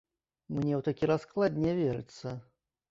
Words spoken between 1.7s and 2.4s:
верыцца.